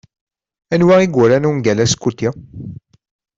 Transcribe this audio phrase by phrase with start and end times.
[0.73, 2.27] Anwa i yuran ungal Askuti?